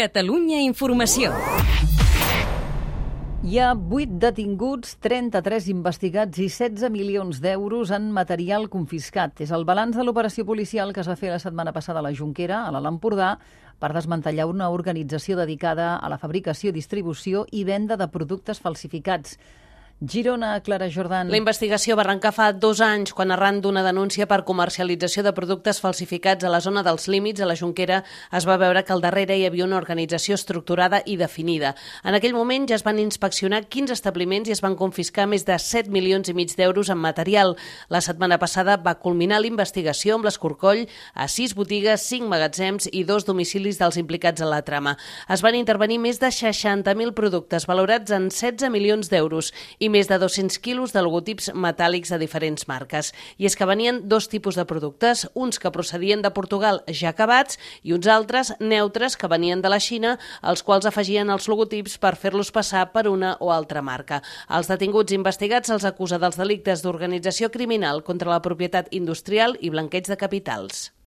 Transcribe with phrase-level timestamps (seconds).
[0.00, 1.28] Catalunya Informació.
[3.44, 9.42] Hi ha 8 detinguts, 33 investigats i 16 milions d'euros en material confiscat.
[9.44, 12.14] És el balanç de l'operació policial que es va fer la setmana passada a la
[12.16, 13.34] Junquera, a l'Alt Empordà,
[13.76, 19.36] per desmantellar una organització dedicada a la fabricació, distribució i venda de productes falsificats.
[20.00, 21.28] Girona, Clara Jordan.
[21.28, 25.76] La investigació va arrencar fa dos anys, quan arran d'una denúncia per comercialització de productes
[25.84, 27.98] falsificats a la zona dels límits, a la Junquera,
[28.32, 31.74] es va veure que al darrere hi havia una organització estructurada i definida.
[32.02, 35.58] En aquell moment ja es van inspeccionar 15 establiments i es van confiscar més de
[35.60, 37.58] 7 milions i mig d'euros en material.
[37.92, 43.28] La setmana passada va culminar l'investigació amb l'escorcoll a 6 botigues, 5 magatzems i dos
[43.28, 44.96] domicilis dels implicats en la trama.
[45.28, 50.18] Es van intervenir més de 60.000 productes valorats en 16 milions d'euros i més de
[50.22, 53.10] 200 quilos de logotips metàl·lics de diferents marques.
[53.36, 57.58] I és que venien dos tipus de productes, uns que procedien de Portugal ja acabats
[57.82, 62.14] i uns altres neutres que venien de la Xina, els quals afegien els logotips per
[62.16, 64.22] fer-los passar per una o altra marca.
[64.48, 70.06] Els detinguts investigats se'ls acusa dels delictes d'organització criminal contra la propietat industrial i blanqueig
[70.06, 70.90] de capitals.